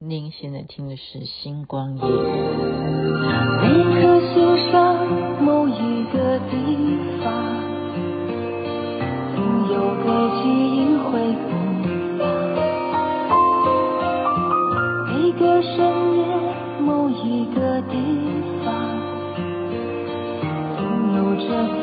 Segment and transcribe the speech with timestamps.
[0.00, 2.02] 您现在听的是《星光夜》。
[2.06, 3.66] 每
[4.00, 4.94] 颗心上
[5.42, 6.54] 某一个地
[7.20, 7.34] 方，
[9.34, 9.74] 总有
[10.04, 10.06] 个
[10.38, 11.50] 记忆会不
[12.16, 12.22] 放。
[15.08, 15.74] 每个深
[16.16, 16.22] 夜
[16.80, 17.98] 某一个地
[18.64, 18.70] 方，
[20.76, 20.78] 总
[21.16, 21.50] 有着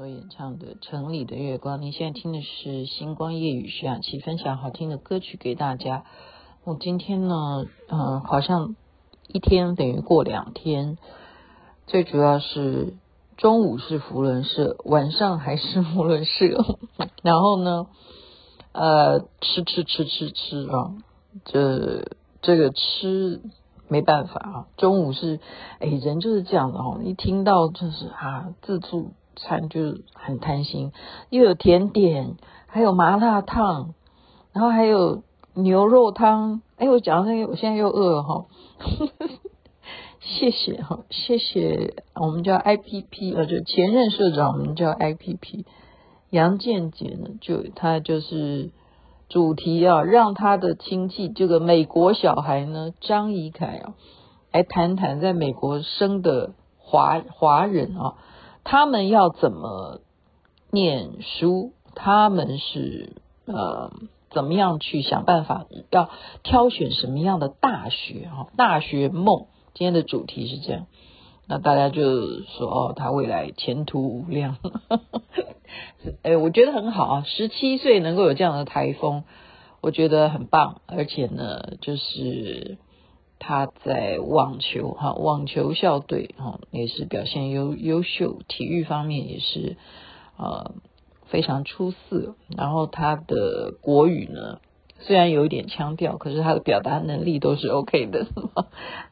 [0.00, 6.04] 所演唱的城里的月光，你现在听的是星光夜雨，徐雅琪分享好听的歌曲给大家。
[6.64, 8.76] 我今天呢，嗯、呃，好像
[9.28, 10.96] 一天等于过两天，
[11.86, 12.94] 最主要是
[13.36, 16.46] 中午是福轮社，晚上还是福轮社，
[17.22, 17.86] 然后呢，
[18.72, 20.94] 呃，吃吃吃吃吃啊，
[21.44, 22.06] 这
[22.40, 23.42] 这个吃
[23.86, 25.40] 没办法啊，中午是
[25.78, 29.10] 哎人就是这样的哦，一听到就是啊自助。
[29.36, 30.92] 餐就很贪心，
[31.30, 32.36] 又有甜点，
[32.66, 33.94] 还有麻辣烫，
[34.52, 35.22] 然后还有
[35.54, 36.62] 牛肉汤。
[36.76, 38.46] 哎，我讲到那个，我现在又饿了哈。
[40.20, 45.64] 谢谢哈，谢谢我们叫 IPP，呃，就前任社长，我们叫 IPP。
[46.28, 48.70] 杨建杰呢，就他就是
[49.28, 53.94] 主题啊，让他的亲戚这个美国小孩呢，张怡凯啊，
[54.52, 58.14] 来谈谈在美国生的华华人啊。
[58.64, 60.00] 他们要怎么
[60.70, 61.72] 念书？
[61.94, 63.16] 他们是
[63.46, 63.92] 呃
[64.30, 66.10] 怎么样去想办法要
[66.42, 68.28] 挑选什么样的大学？
[68.28, 69.46] 哈，大学梦。
[69.74, 70.86] 今天的主题是这样，
[71.46, 74.58] 那大家就说哦，他未来前途无量。
[76.22, 79.24] 哎，我觉得很好啊，十七岁能够有这样的台风，
[79.80, 80.80] 我觉得很棒。
[80.86, 82.78] 而且呢，就是。
[83.42, 89.76] 他在网球哈，网球校队哈也是表现优优秀，体育方面也是
[90.36, 90.74] 呃
[91.26, 92.36] 非常出色。
[92.54, 94.60] 然后他的国语呢，
[95.00, 98.26] 虽然有一点腔调，可是他的表达能力都是 OK 的。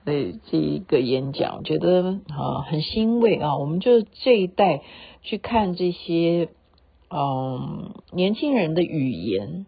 [0.05, 3.57] 所以 这一个演讲，我觉得啊很欣慰啊。
[3.57, 4.83] 我们就这一代
[5.23, 6.51] 去看这些
[7.11, 9.65] 嗯年轻人的语言，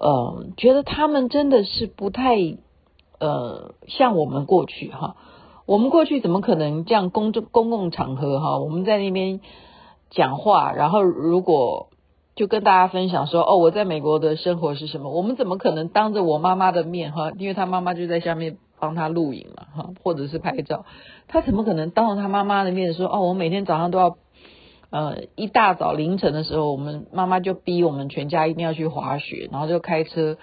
[0.00, 2.56] 嗯，觉得他们真的是不太。
[3.18, 5.16] 呃，像我们过去哈，
[5.66, 9.40] 我们过去怎么可能这样公众公共场合哈，我们在那边
[10.10, 11.88] 讲话，然后如果
[12.36, 15.10] 就跟大家分享说，哦，我在美国的生活是什么？
[15.10, 20.84] 我们怎么可能当着我妈妈的面哈，因为他妈妈就在下面帮他录影嘛哈，或者是拍照，
[21.26, 24.16] 他怎么可能当着他妈妈的面说，哦，我每天早上都要
[24.90, 30.38] 呃一大早凌晨的时候，我们妈妈就逼我们全家一定要去滑雪，然后就开车。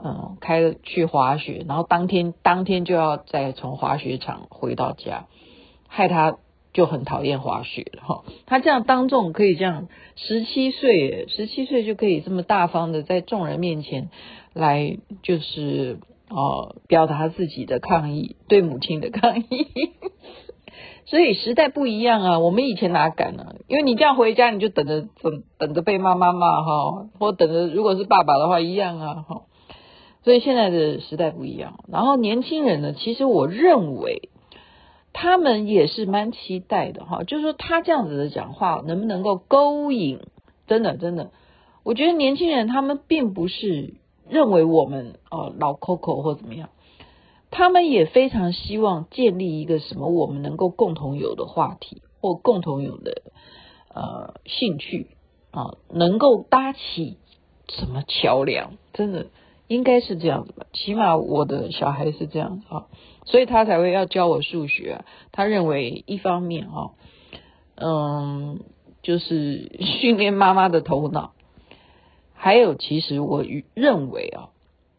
[0.00, 5.26] 嗯，开去滑雪，然后当天当天就要再从滑雪场回到家，
[5.88, 6.36] 害他
[6.72, 8.22] 就很讨厌滑雪了 哈。
[8.46, 14.08] 他这样当众可以这样，十七岁，十七岁就可以这么大方的在众人面前
[14.54, 15.98] 来，就是
[16.30, 19.46] 哦表达自己的抗议，对母亲的抗议。
[21.06, 23.56] 所以时代不一样啊，我们以前哪敢呢、啊？
[23.66, 29.42] 因为你这样回家，你就等着等等着被妈妈骂哈，或等着如果是爸爸的话一样啊哈。
[30.24, 34.28] 所以现在的时代不一样，然后年轻人呢，其实我认为
[35.12, 40.20] 他们也是蛮期待的哈，就是说他这样子的讲话能不能够勾引？
[40.66, 41.30] 真的真的，
[41.82, 43.94] 我觉得年轻人他们并不是
[44.28, 46.68] 认为我们哦老 Coco 或怎么样，
[47.50, 53.22] 他们也非常希望建立一个什么我们能够共同有的话题或共同有的
[53.94, 55.06] 呃兴趣
[55.52, 57.16] 啊，能够搭起。
[57.70, 59.26] 什么桥梁，真的
[59.68, 60.66] 应该是这样子吧？
[60.72, 62.86] 起码我的小孩是这样子啊，
[63.26, 65.04] 所以他才会要教我数学。
[65.30, 66.92] 他认为一方面哈，
[67.76, 68.60] 嗯，
[69.02, 71.32] 就是训练妈妈的头脑，
[72.32, 73.44] 还有其实我
[73.74, 74.48] 认为啊，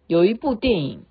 [0.08, 1.02] 有一部电影，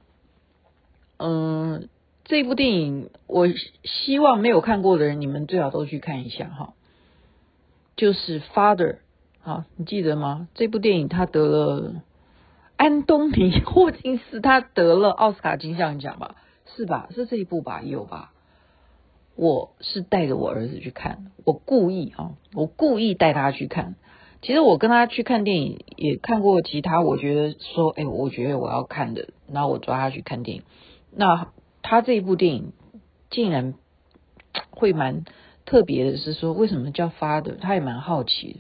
[1.19, 1.89] 嗯，
[2.25, 3.49] 这部电影我
[3.83, 6.75] 希望没有看过的人，你们最好都去看一下哈。
[7.97, 8.93] 就是《Father》，
[9.41, 10.47] 好，你记得吗？
[10.55, 11.95] 这部电影他得了
[12.79, 16.37] 安东尼霍金斯，他得了奥斯卡金像奖吧？
[16.75, 17.09] 是吧？
[17.15, 17.83] 是这一部吧？
[17.83, 18.33] 有吧？
[19.37, 23.97] 我是带着我儿子去看，我故意啊，我故意带他去看。
[24.41, 30.63] 其实我跟他去看电影，也看过其他，我觉得说，哎，我觉得我要看的，然后我抓他去看电影。
[31.11, 31.53] 那
[31.83, 32.73] 他这一部电影
[33.29, 33.75] 竟然
[34.71, 35.25] 会蛮。
[35.67, 37.59] 特别的是说，为什么叫 Father？
[37.61, 38.59] 他也蛮好奇的。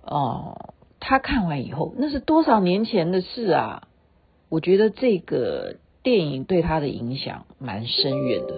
[0.00, 0.72] 哦，
[1.08, 3.88] 他看完以后，那是多少年前的事啊？
[4.50, 8.54] 我觉得这个电影对他的影响蛮深远的。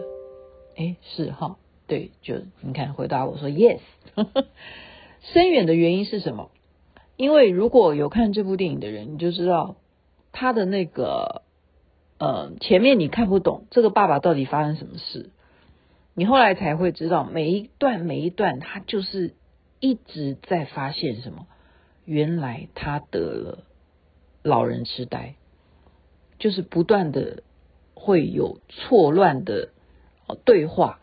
[0.74, 3.78] 诶，是哈，对，就你看，回答我说 Yes。
[5.32, 6.50] 深远的原因是什么？
[7.16, 9.76] 因为如果有看这部电影的人，你就知道
[10.32, 11.42] 他的那个，
[12.18, 15.30] 呃，前面你看不懂这个爸爸到底发生什么事。
[16.14, 19.34] 你后来才会知道，每一段每一段，他就是
[19.78, 21.46] 一直在发现什么？
[22.04, 23.58] 原来他得了
[24.42, 25.34] 老人痴呆，
[26.38, 27.42] 就是不断的
[27.94, 29.70] 会有错乱的
[30.44, 31.00] 对话，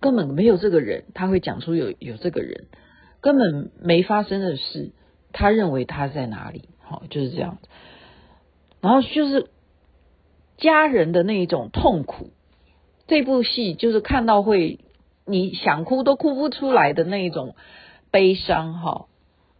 [0.00, 2.66] 根本没有这个人，他会讲出有有这个人，
[3.20, 4.90] 根本没发生的事，
[5.32, 6.68] 他认为他在哪里？
[6.80, 7.58] 好，就是这样。
[8.80, 9.48] 然后就是
[10.56, 12.30] 家人的那一种痛苦。
[13.06, 14.80] 这部戏就是看到会
[15.24, 17.54] 你想哭都哭不出来的那一种
[18.10, 19.06] 悲伤哈，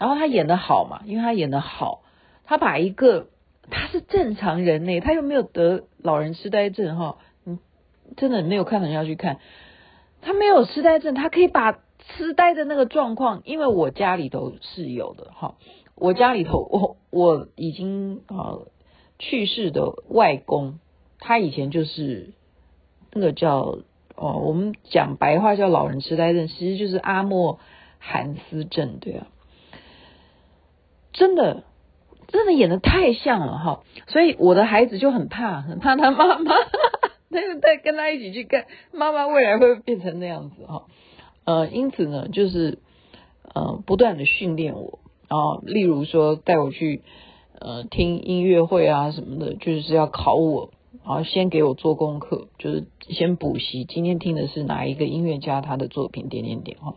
[0.03, 2.03] 然后他演的好嘛，因为他演的好，
[2.45, 3.29] 他把一个
[3.71, 7.61] 他是正常人呢，他又没有得老人痴呆症哈，嗯
[8.17, 9.39] 真的没有看的人要去看，
[10.21, 15.55] 他没有痴呆症，他可以把痴呆的那个状况，因为我家里头是有的哈，
[15.95, 18.59] 我家里头我我已经啊
[19.21, 20.81] 去世的外公，
[21.21, 22.33] 他以前就是。
[23.15, 23.81] 那个叫
[24.17, 27.59] 哦，我们讲白话叫老人痴呆症，其实就是阿莫
[27.99, 29.27] 罕斯症，对啊，
[31.13, 31.65] 真的
[32.29, 36.55] 真的演得太像了哈，所以我的孩子就很怕，很怕他妈妈，
[37.29, 40.85] 那个带跟他一起去看妈妈未来会变成那样子哈，
[41.45, 42.79] 呃，因此呢，就是
[43.55, 44.99] 呃不断的训练我
[45.29, 47.03] 啊，例如说带我去
[47.59, 50.71] 呃听音乐会啊什么的，就是要考我。
[51.05, 53.85] 然后，先给我做功课，就是先补习。
[53.85, 56.29] 今天听的是哪一个音乐家他的作品？
[56.29, 56.95] 点点点哈。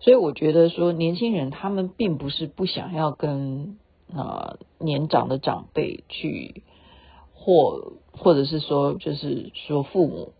[0.00, 3.78] 所以我觉得说，年轻人他们并不是不想要跟
[4.12, 6.62] 啊、呃、年长的长辈去，
[7.34, 10.32] 或或者是说，就是说父母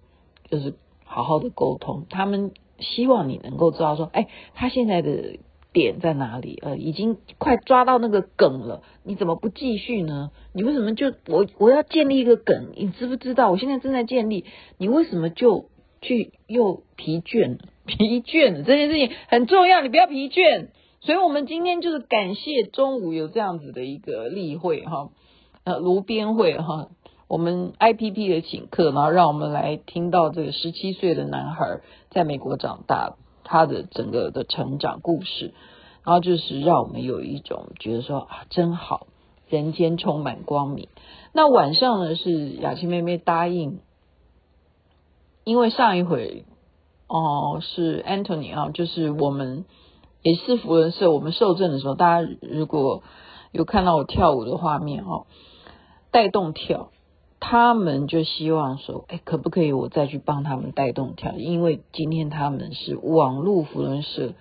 [0.50, 0.74] 就是
[1.04, 2.06] 好好的沟通。
[2.10, 5.38] 他们希望你能够知道说，哎，他现在的。
[5.72, 6.58] 点在哪里？
[6.62, 10.30] 呃，已经快抓到那个梗了，你怎么不继续呢？
[10.54, 12.68] 你为什么就我我要建立一个梗？
[12.74, 13.50] 你知不知道？
[13.50, 14.46] 我现在正在建立，
[14.78, 15.68] 你为什么就
[16.06, 17.58] 去又疲倦了？
[17.86, 20.68] 疲倦了，这件事情很重要，你不要疲倦。
[21.00, 25.10] 所以我们今天就是感谢中午有这样子的一个例会哈，
[25.64, 26.88] 呃，炉边会哈，
[27.28, 33.16] 我们 IPP 的请客，然后让我们来听到这个十七岁的男孩在美国长大。
[33.48, 35.54] 他的整个的成长故事，
[36.02, 39.06] 然后就是让我们有一种觉得说啊，真好，
[39.48, 40.88] 人间充满光明。
[41.32, 43.78] 那晚上呢，是雅琪妹妹答应，
[45.46, 46.44] 因为上一回
[47.06, 49.64] 哦是 Anthony 啊，就是我们
[50.20, 53.04] 也是扶轮社，我们受证的时候，大家如果
[53.52, 55.26] 有看到我跳舞的画面哦，
[56.10, 56.90] 带动跳。
[57.38, 61.32] 他们就希望说，哎，可不可以我再去帮他们带动跳？
[61.36, 64.32] 因为今天他们是网络扶轮社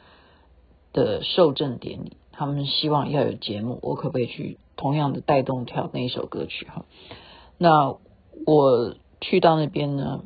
[0.91, 6.65] 的受证典礼，他们希望要有节目，我可不可以去同样的带动跳那一首歌曲？
[6.65, 6.85] 哈，
[7.59, 7.95] 那
[8.47, 10.24] 我去到那边呢，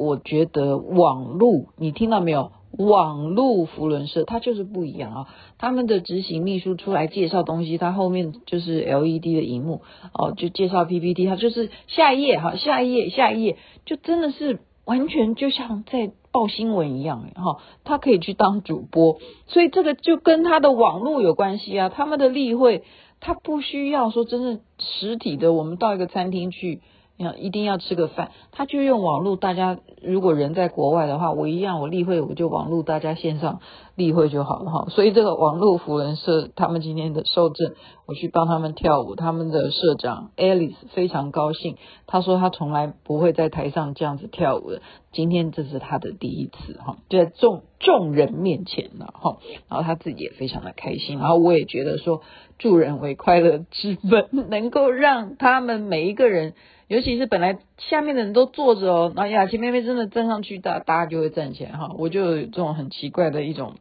[0.00, 2.52] 我觉得网路，你听到没有？
[2.78, 5.26] 网络扶轮社，它就是不一样啊！
[5.58, 9.82] 他们的执行秘书出来介绍东西，他后面就是 LED 的荧幕
[10.14, 21.88] 哦，就介绍 PPT，他就是下一页哈，下一页，下一页，就真的是完全就像在报新闻一样哈，他可以去当主播，所以这个就跟他的网络有关系啊。
[21.88, 22.84] 他们的例会，
[23.18, 26.80] 他不需要说真正实体的，我们到一个餐厅去
[27.24, 29.36] 要一定要吃个饭，他就用网络。
[29.36, 33.60] 大家如果人在国外的话，我一样，我例会我就网络，大家线上
[33.94, 34.86] 例会就好了哈。
[34.90, 37.74] 所以这个网络扶轮社他们今天的受证，
[38.06, 49.36] 我去帮他们跳舞，他们的社长 Alice 非常高兴，他说他从来不会在台上这样子跳舞的，今天这是他的第一次哈，就在众众人面前了哈，
[49.68, 52.22] 然后他自己也非常的开心，然后我也觉得说
[52.58, 56.54] 助人为快乐之本， 能够让他们每一个人。
[56.90, 61.94] 尤其是本来下面的人都坐着哦，那雅琪妹妹真的站上去，大大家就会站起来哈。
[61.96, 63.74] 我就有这种很奇怪的一种，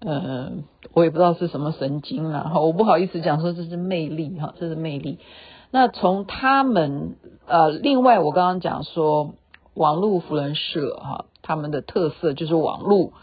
[0.00, 0.52] 呃，
[0.92, 2.60] 我也不知道是什么神经啦哈。
[2.60, 5.20] 我不好意思讲说这是魅力哈，这是魅力。
[5.70, 9.32] 那从他们呃，另外我刚刚讲说
[9.72, 13.14] 网络扶轮社哈，他们的特色就是网络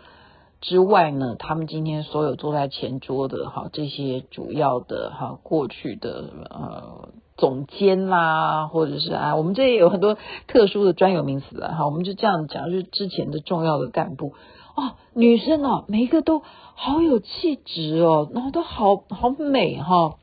[0.62, 7.10] 之外呢，他们今天所有坐在前桌的哈这些主要的哈过去的呃。
[7.42, 14.34] 总监啦，或者是啊，我们这也有很多特殊的专有名词啊，哈，我们就这样讲，就是之前的重要的干部
[14.76, 16.44] 哦，女生啊，每一个都
[16.76, 20.20] 好有气质哦，然后都好好美哈、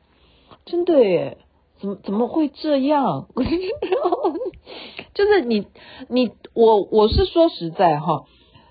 [0.65, 1.39] 真的耶，
[1.81, 3.27] 怎么怎么会这样？
[5.13, 5.67] 就是你
[6.07, 8.23] 你我我是说实在哈，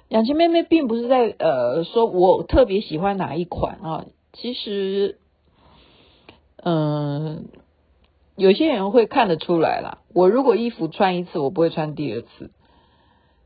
[0.09, 5.19] 雅琪妹妹并不是在呃说我特别喜欢哪一款啊，其实
[6.63, 7.45] 嗯。
[8.39, 12.53] 有些人会看得出来啦，我如果衣服穿一次，我不会穿第二次，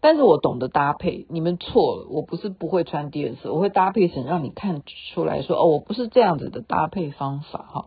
[0.03, 1.27] 但是我懂得搭配。
[1.31, 4.83] 你们错了，我不是不会穿第二次，我会搭配成让你看
[5.15, 7.87] 出来说，哦，我不是这样子的搭配方法哈。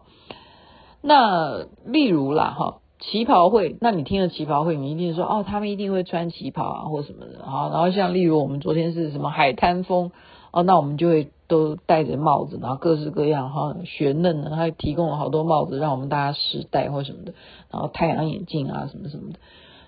[1.03, 7.69] 那例如啦哈，旗袍会，那你听了旗袍会，你一定说，哦，他们一定会穿旗袍啊或什么的哈。
[7.71, 10.11] 然后像例如我们昨天是什么海滩风。
[10.55, 17.33] 哦，那我们就会都戴着帽子，然后各式各样哈，雪嫩呢，他提供了好多帽子让我们大家试戴或什么的，
[17.69, 19.39] 然后太阳眼镜啊什么什么的，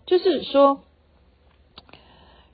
[0.05, 0.81] 就是说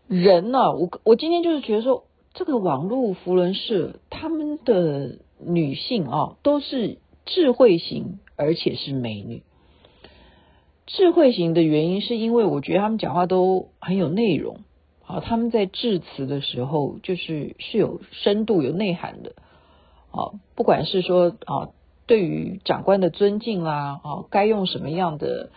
[0.07, 2.03] 人呢、啊，我我今天就是觉得说，
[2.35, 9.41] 这个网络扶轮社他们的女性啊，都是智慧型，而且是美女。
[10.85, 14.59] 智慧型的原因是因为我觉得他们讲话都很有内容。
[15.05, 19.33] 啊，他们在致辞的时候，就是是有深度、有内涵的。
[20.11, 21.69] 啊，不管是说啊，
[22.05, 25.49] 对于长官的尊敬啦，啊，该用什么样的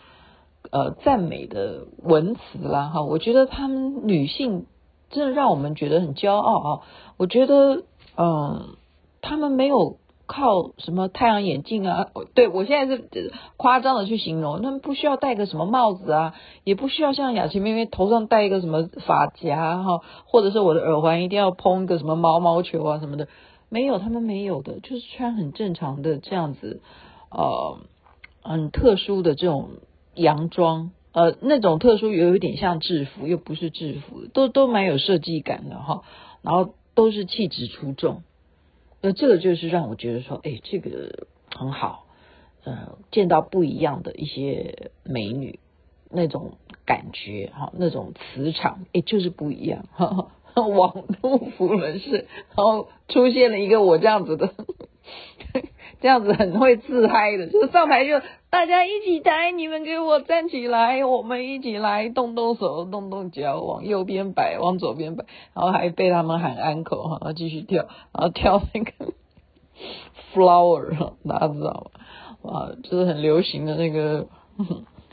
[0.71, 4.67] 呃赞美的文词啦，哈，我觉得他们女性
[5.11, 6.81] 真的让我们觉得很骄傲啊。
[7.17, 7.85] 我觉得，
[8.17, 8.77] 嗯，
[9.21, 9.99] 他们没有。
[10.27, 12.09] 靠什么太阳眼镜啊？
[12.35, 23.29] 对，我现在是夸张的去形容，他们不需要戴个什么帽子啊，也不需要像雅琪妹妹头上戴一个什么发夹哈，或者是我的耳环一定要蓬一个什么毛毛球啊什么的，
[23.69, 26.83] 没有，他们没有的，就是穿很正常的这样子，
[27.31, 27.79] 呃，
[28.43, 29.71] 很特殊的这种
[30.15, 36.03] 洋装，呃，那种特殊又有点像制服，又不是制服，都都蛮有设计感的哈，
[36.43, 38.23] 然后都是气质出众。
[39.03, 42.07] 那这个就是让我觉得说，哎，这个很好，
[42.65, 45.61] 嗯，见到不一样的一些美女，
[46.11, 46.53] 那种
[46.85, 49.87] 感觉哈，那种磁场，哎，就是不一样。
[49.93, 50.29] 哈哈，
[50.67, 52.27] 网络服人士，
[52.57, 54.53] 然后出现了一个我这样子的，
[56.01, 65.25] 这样子很会自嗨的，就是上台就大家一起抬，你们给我站起来，我们一起来动动手，动动脚，往右边摆，往左边摆，
[65.55, 68.93] 然后还被他们喊安可哈，然后继续跳，然后跳那个
[70.35, 72.01] flower，大家知道吗？
[72.43, 74.27] 哇，就是很流行的那个，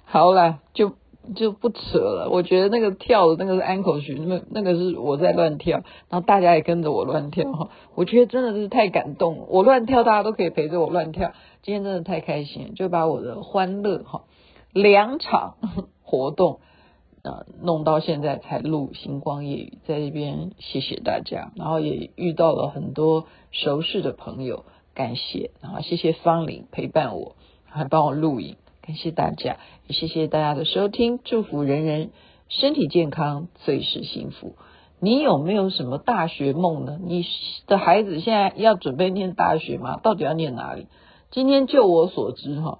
[0.06, 0.94] 好了，就。
[1.36, 5.77] 就不扯了，我觉得那个跳的那个是安可曲，那那个是我在乱跳，
[6.10, 14.24] 然后大家也跟着我乱跳哈，我觉得真的是太感动了，我乱跳，大家都可以陪着我乱跳，今天真的太开心，就把我的欢乐哈
[14.74, 15.56] 两场
[16.03, 16.60] 活动
[17.22, 28.58] 啊弄到现在才录星光夜语，在这边谢谢大家，然后也遇到了很多熟识的朋友，感谢，然后谢谢方玲陪伴我，还帮我录影。
[28.86, 32.12] 感谢大家，也谢谢大家的收听，祝福人人
[32.50, 34.58] 身体健康，最是幸福。
[35.00, 37.00] 你有没有什么大学梦呢？
[37.02, 37.25] 你
[37.66, 40.02] 的孩子现在要准备念大学吗？
[40.04, 40.88] 到底要念哪里？
[41.32, 42.80] 今天就我所知，哈，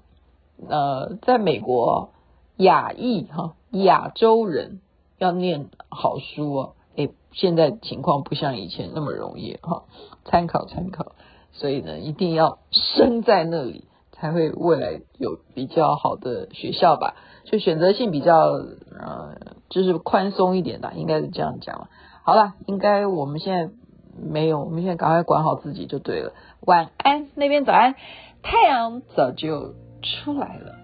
[0.68, 2.10] 呃，在美国
[2.58, 4.82] 亚裔哈亚洲人
[5.18, 9.84] 要念好书哦，诶，现在情况不像以前那么容易哈，
[10.26, 11.14] 参考参考。
[11.54, 13.86] 所以呢，一定要生在那里。
[14.24, 19.36] 才会未来有比较好的学校吧，就选择性比较呃，
[19.70, 21.90] 就是宽松一点的，应该是这样讲了。
[22.24, 23.74] 好了，应该我们现在
[24.18, 26.32] 没有，我们现在赶快管好自己就对了。
[26.62, 27.96] 晚安，那边早安，
[28.42, 30.76] 太阳早就出来了。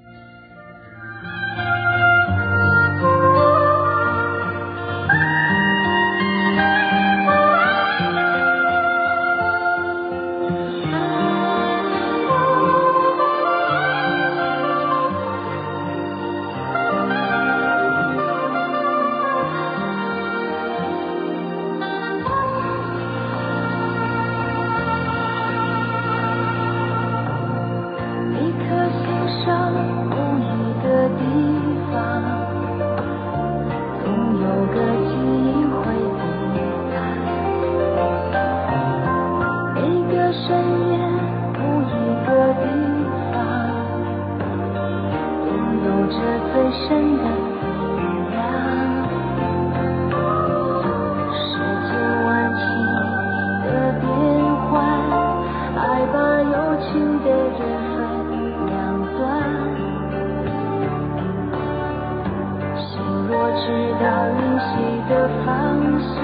[64.09, 64.73] 找灵犀
[65.07, 65.53] 的方
[66.01, 66.17] 向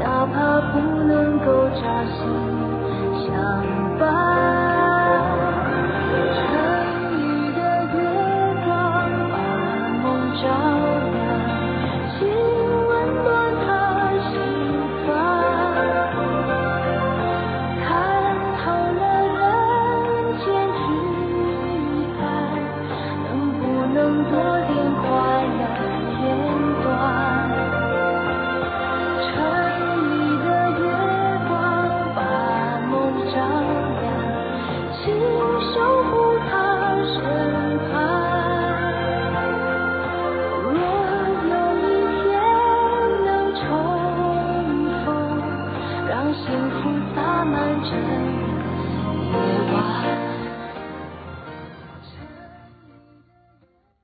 [0.00, 2.18] 哪怕不能够朝夕
[3.24, 3.30] 相
[3.96, 4.02] 伴
[6.34, 6.38] 城
[7.14, 7.14] 里
[7.54, 7.58] 的
[7.94, 7.96] 月
[8.64, 8.68] 光
[9.30, 9.34] 把
[10.02, 10.04] 梦
[10.42, 10.44] 照
[11.14, 11.16] 亮
[12.18, 12.26] 请
[12.88, 12.90] 温
[13.22, 13.28] 暖
[13.64, 13.68] 他
[14.26, 14.34] 心
[15.06, 15.08] 房
[17.86, 17.86] 看
[18.58, 18.60] 透
[18.98, 19.00] 了
[20.02, 20.44] 人间
[20.74, 20.82] 聚
[22.18, 22.20] 散
[23.22, 23.30] 能
[23.60, 23.62] 不
[23.94, 23.96] 能
[24.28, 24.59] 多